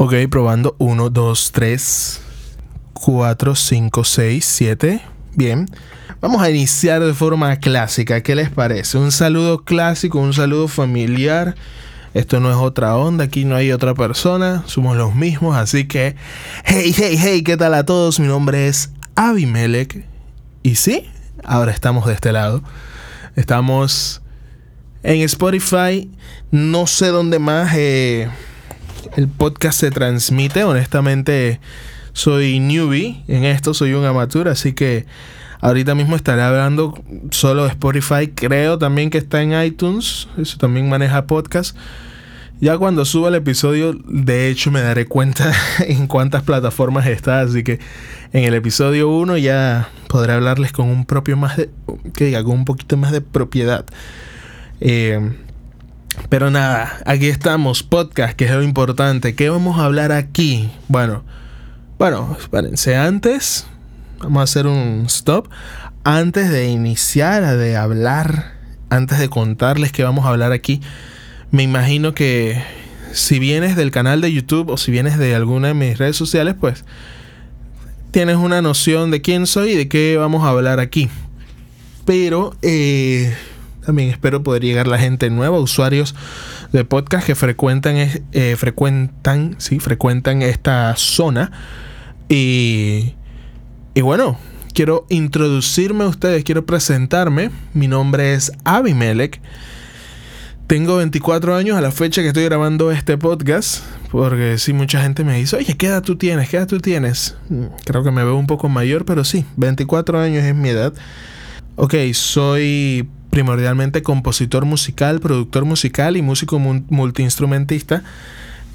[0.00, 2.20] Ok, probando 1, 2, 3,
[2.92, 5.00] 4, 5, 6, 7.
[5.34, 5.68] Bien.
[6.20, 8.22] Vamos a iniciar de forma clásica.
[8.22, 8.96] ¿Qué les parece?
[8.96, 11.56] Un saludo clásico, un saludo familiar.
[12.14, 16.14] Esto no es otra onda, aquí no hay otra persona, somos los mismos, así que
[16.64, 18.20] hey, hey, hey, ¿qué tal a todos?
[18.20, 20.06] Mi nombre es Abimelech.
[20.62, 21.10] Y sí,
[21.42, 22.62] ahora estamos de este lado.
[23.34, 24.22] Estamos
[25.02, 26.08] en Spotify,
[26.52, 27.72] no sé dónde más.
[27.74, 28.28] Eh,
[29.16, 30.64] el podcast se transmite.
[30.64, 31.60] Honestamente,
[32.12, 35.06] soy newbie en esto, soy un amateur, así que
[35.60, 37.00] ahorita mismo estaré hablando
[37.30, 38.28] solo de Spotify.
[38.34, 41.76] Creo también que está en iTunes, eso también maneja podcast.
[42.60, 45.52] Ya cuando suba el episodio, de hecho me daré cuenta
[45.86, 47.78] en cuántas plataformas está, así que
[48.32, 51.70] en el episodio 1 ya podré hablarles con un propio más de,
[52.14, 53.86] que con un poquito más de propiedad.
[54.80, 55.20] Eh,
[56.28, 59.34] pero nada, aquí estamos, podcast, que es lo importante.
[59.34, 60.70] ¿Qué vamos a hablar aquí?
[60.88, 61.24] Bueno,
[61.98, 63.66] bueno, espérense, antes,
[64.20, 65.48] vamos a hacer un stop.
[66.04, 68.52] Antes de iniciar, de hablar,
[68.90, 70.80] antes de contarles qué vamos a hablar aquí,
[71.50, 72.62] me imagino que
[73.12, 76.54] si vienes del canal de YouTube o si vienes de alguna de mis redes sociales,
[76.58, 76.84] pues
[78.10, 81.08] tienes una noción de quién soy y de qué vamos a hablar aquí.
[82.04, 83.34] Pero eh,
[83.88, 86.14] también espero poder llegar la gente nueva, usuarios
[86.74, 87.96] de podcast que frecuentan,
[88.32, 91.50] eh, frecuentan, sí, frecuentan esta zona.
[92.28, 93.14] Y,
[93.94, 94.38] y bueno,
[94.74, 97.50] quiero introducirme a ustedes, quiero presentarme.
[97.72, 99.40] Mi nombre es Abimelech.
[100.66, 105.24] Tengo 24 años a la fecha que estoy grabando este podcast, porque sí, mucha gente
[105.24, 106.50] me dice, oye, ¿qué edad tú tienes?
[106.50, 107.38] ¿Qué edad tú tienes?
[107.86, 110.92] Creo que me veo un poco mayor, pero sí, 24 años es mi edad.
[111.76, 113.08] Ok, soy
[113.38, 118.02] primordialmente compositor musical, productor musical y músico multiinstrumentista.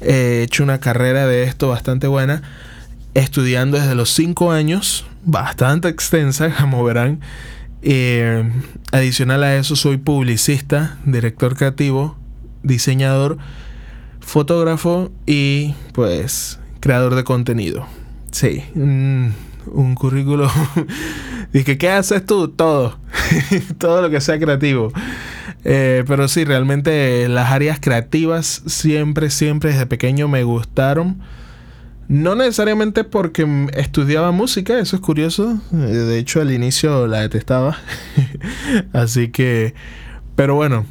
[0.00, 2.42] He hecho una carrera de esto bastante buena,
[3.14, 7.18] estudiando desde los 5 años, bastante extensa, como verán.
[8.92, 12.16] Adicional a eso, soy publicista, director creativo,
[12.62, 13.38] diseñador,
[14.20, 17.88] fotógrafo y pues creador de contenido.
[18.30, 20.48] Sí, un currículo
[21.52, 22.48] Dije, ¿qué haces tú?
[22.48, 22.98] Todo.
[23.78, 24.92] Todo lo que sea creativo.
[25.64, 31.20] Eh, pero sí, realmente las áreas creativas siempre, siempre desde pequeño me gustaron.
[32.08, 35.60] No necesariamente porque estudiaba música, eso es curioso.
[35.72, 37.78] Eh, de hecho, al inicio la detestaba.
[38.92, 39.74] Así que,
[40.34, 40.86] pero bueno,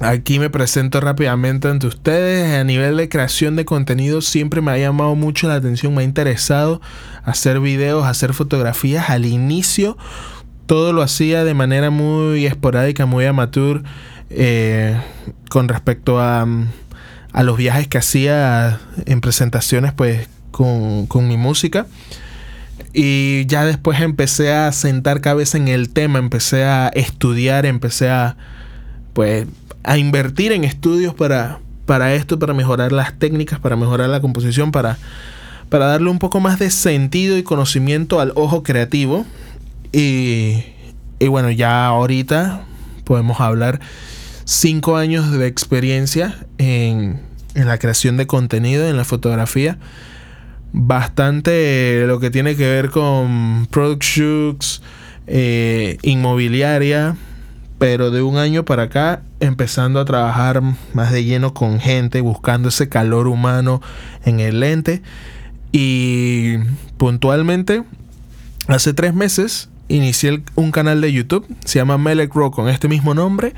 [0.00, 2.58] Aquí me presento rápidamente ante ustedes.
[2.58, 6.04] A nivel de creación de contenido siempre me ha llamado mucho la atención, me ha
[6.04, 6.80] interesado
[7.24, 9.10] hacer videos, hacer fotografías.
[9.10, 9.96] Al inicio
[10.66, 13.82] todo lo hacía de manera muy esporádica, muy amateur,
[14.30, 14.98] eh,
[15.50, 16.46] con respecto a,
[17.32, 21.86] a, los viajes que hacía en presentaciones pues con, con mi música.
[22.94, 28.36] Y ya después empecé a sentar cabeza en el tema, empecé a estudiar, empecé a
[29.12, 29.46] pues
[29.84, 34.72] a invertir en estudios para, para esto, para mejorar las técnicas, para mejorar la composición,
[34.72, 34.98] para,
[35.68, 39.26] para darle un poco más de sentido y conocimiento al ojo creativo.
[39.92, 40.64] Y,
[41.18, 42.64] y bueno, ya ahorita
[43.04, 43.80] podemos hablar
[44.44, 47.20] cinco años de experiencia en,
[47.54, 49.78] en la creación de contenido, en la fotografía.
[50.72, 54.82] Bastante lo que tiene que ver con product shoots,
[55.26, 57.16] eh, inmobiliaria,
[57.82, 60.62] pero de un año para acá empezando a trabajar
[60.94, 63.82] más de lleno con gente, buscando ese calor humano
[64.24, 65.02] en el lente.
[65.72, 66.58] Y
[66.96, 67.82] puntualmente,
[68.68, 73.14] hace tres meses, inicié un canal de YouTube, se llama Melek Rock, con este mismo
[73.14, 73.52] nombre,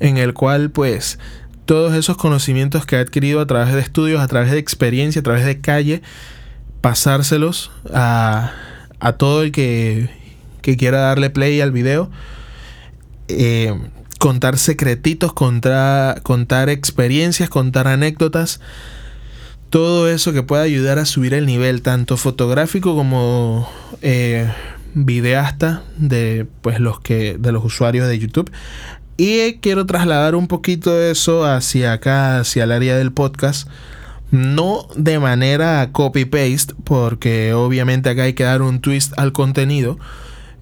[0.00, 1.18] en el cual pues
[1.64, 5.24] todos esos conocimientos que he adquirido a través de estudios, a través de experiencia, a
[5.24, 6.02] través de calle,
[6.82, 8.52] pasárselos a,
[9.00, 10.10] a todo el que,
[10.60, 12.10] que quiera darle play al video
[13.28, 13.74] eh,
[14.18, 18.60] contar secretitos, contar, experiencias, contar anécdotas.
[19.70, 23.68] Todo eso que pueda ayudar a subir el nivel, tanto fotográfico como
[24.02, 24.50] eh,
[24.94, 27.36] videasta de pues los que.
[27.38, 28.50] de los usuarios de YouTube.
[29.16, 33.68] Y quiero trasladar un poquito eso hacia acá, hacia el área del podcast.
[34.30, 39.98] No de manera copy-paste, porque obviamente acá hay que dar un twist al contenido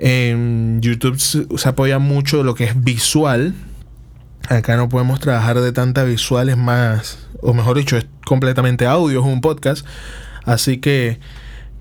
[0.00, 3.54] en YouTube se, apoya mucho lo que es visual.
[4.48, 9.26] Acá no podemos trabajar de tantas visuales más, o mejor dicho, es completamente audio, es
[9.26, 9.86] un podcast.
[10.44, 11.20] Así que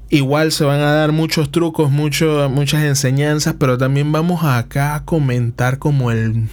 [0.09, 5.79] igual se van a dar muchos trucos, muchas enseñanzas, pero también vamos acá a comentar
[5.79, 6.49] como el,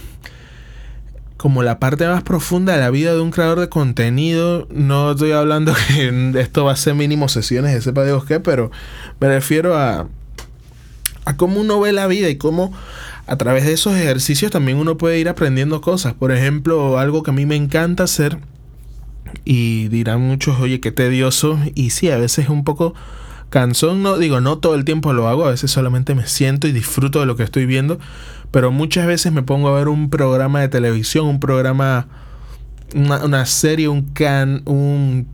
[1.35, 4.69] como la parte más profunda de la vida de un creador de contenido.
[4.71, 8.71] No estoy hablando que esto va a ser mínimo sesiones de sepa Dios qué, pero
[9.19, 10.07] me refiero a,
[11.27, 12.71] a cómo uno ve la vida y cómo
[13.27, 16.13] a través de esos ejercicios también uno puede ir aprendiendo cosas.
[16.13, 18.39] Por ejemplo, algo que a mí me encanta hacer
[19.43, 21.59] y dirán muchos, oye, qué tedioso.
[21.75, 22.93] Y sí, a veces es un poco
[23.49, 24.03] cansón.
[24.03, 27.19] No digo, no todo el tiempo lo hago, a veces solamente me siento y disfruto
[27.19, 27.99] de lo que estoy viendo.
[28.51, 32.07] Pero muchas veces me pongo a ver un programa de televisión, un programa,
[32.95, 35.27] una, serie, un can, un,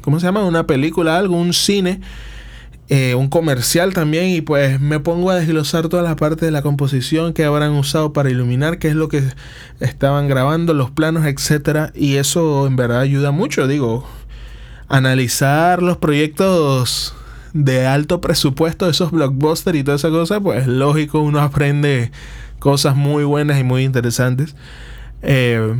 [0.00, 0.42] ¿cómo se llama?
[0.42, 2.00] Una película, algo, un cine
[2.92, 6.60] eh, un comercial también y pues me pongo a desglosar todas las partes de la
[6.60, 9.22] composición que habrán usado para iluminar, qué es lo que
[9.78, 14.04] estaban grabando, los planos, etcétera y eso en verdad ayuda mucho, digo,
[14.88, 17.14] analizar los proyectos
[17.52, 22.10] de alto presupuesto, esos blockbusters y toda esa cosa, pues lógico, uno aprende
[22.58, 24.56] cosas muy buenas y muy interesantes.
[25.22, 25.76] Eh,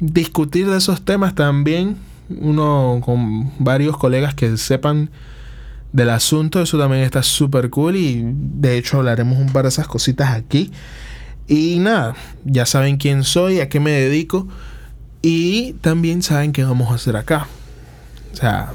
[0.00, 1.98] discutir de esos temas también,
[2.30, 5.10] uno con varios colegas que sepan
[5.92, 6.62] del asunto.
[6.62, 10.70] Eso también está súper cool y de hecho hablaremos un par de esas cositas aquí.
[11.46, 12.14] Y nada,
[12.44, 14.46] ya saben quién soy, a qué me dedico
[15.22, 17.46] y también saben qué vamos a hacer acá.
[18.32, 18.72] O sea,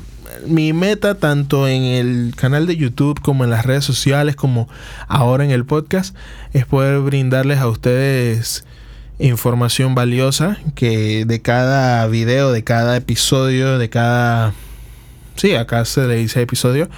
[0.47, 4.67] mi meta tanto en el canal de YouTube como en las redes sociales como
[5.07, 6.15] ahora en el podcast
[6.53, 8.65] es poder brindarles a ustedes
[9.19, 14.53] información valiosa que de cada video, de cada episodio, de cada
[15.35, 16.89] sí, acá se le dice episodio,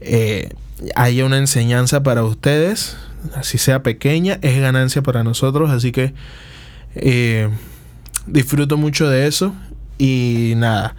[0.00, 0.50] eh,
[0.96, 2.96] haya una enseñanza para ustedes,
[3.34, 6.14] así sea pequeña, es ganancia para nosotros, así que
[6.94, 7.48] eh,
[8.26, 9.54] disfruto mucho de eso
[9.98, 10.94] y nada.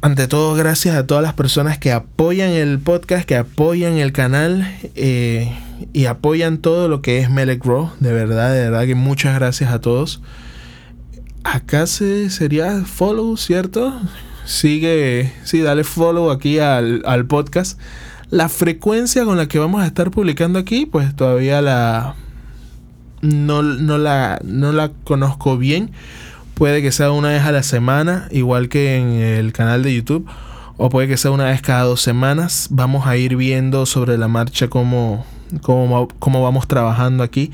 [0.00, 4.64] Ante todo, gracias a todas las personas que apoyan el podcast, que apoyan el canal
[4.94, 5.52] eh,
[5.92, 7.90] y apoyan todo lo que es Melek Grow.
[7.98, 10.22] De verdad, de verdad que muchas gracias a todos.
[11.42, 14.00] Acá se sería follow, ¿cierto?
[14.48, 17.78] Sigue, sí, dale follow aquí al, podcast.
[18.30, 22.14] La frecuencia con la que vamos a estar publicando aquí, pues todavía la
[23.20, 25.90] no, la no la conozco bien.
[26.54, 30.26] Puede que sea una vez a la semana, igual que en el canal de YouTube.
[30.76, 32.68] O puede que sea una vez cada dos semanas.
[32.70, 35.26] Vamos a ir viendo sobre la marcha cómo,
[35.60, 37.50] cómo, cómo vamos trabajando aquí.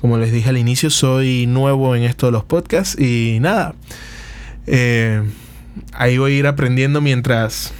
[0.00, 3.00] Como les dije al inicio, soy nuevo en esto de los podcasts.
[3.00, 3.74] Y nada.
[4.66, 5.22] Eh,
[5.92, 7.72] ahí voy a ir aprendiendo mientras,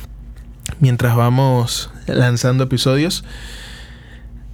[0.81, 3.25] mientras vamos lanzando episodios.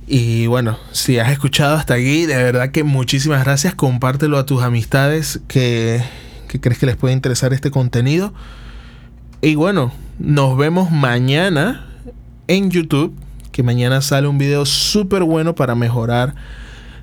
[0.07, 3.75] Y bueno, si has escuchado hasta aquí, de verdad que muchísimas gracias.
[3.75, 6.03] Compártelo a tus amistades que,
[6.49, 8.35] que crees que les puede interesar este contenido.
[9.41, 11.87] Y bueno, nos vemos mañana
[12.49, 13.15] en YouTube.
[13.51, 16.35] Que mañana sale un video súper bueno para mejorar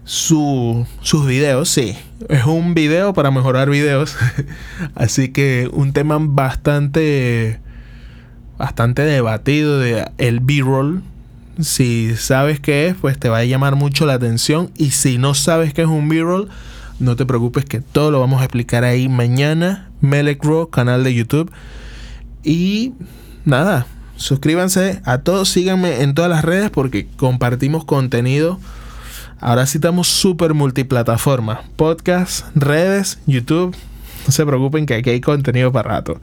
[0.03, 1.95] su, sus videos, sí.
[2.29, 4.15] Es un video para mejorar videos.
[4.95, 7.59] Así que un tema bastante
[8.57, 11.01] bastante debatido de el B-roll.
[11.59, 15.33] Si sabes qué es, pues te va a llamar mucho la atención y si no
[15.33, 16.49] sabes qué es un B-roll,
[16.99, 19.89] no te preocupes que todo lo vamos a explicar ahí mañana.
[20.01, 21.51] Melek Raw, canal de YouTube.
[22.43, 22.93] Y
[23.45, 28.59] nada, suscríbanse a todos, síganme en todas las redes porque compartimos contenido
[29.41, 31.63] Ahora sí estamos súper multiplataforma.
[31.75, 33.75] Podcast, redes, YouTube.
[34.27, 36.21] No se preocupen que aquí hay contenido para rato.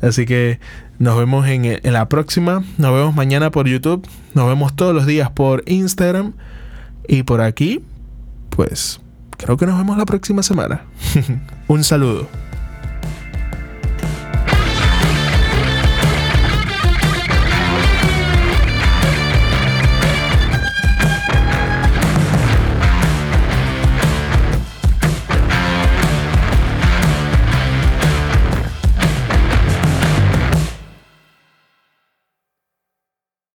[0.00, 0.60] Así que
[1.00, 2.62] nos vemos en, en la próxima.
[2.78, 4.06] Nos vemos mañana por YouTube.
[4.34, 6.34] Nos vemos todos los días por Instagram.
[7.08, 7.84] Y por aquí,
[8.50, 9.00] pues
[9.38, 10.84] creo que nos vemos la próxima semana.
[11.66, 12.28] Un saludo.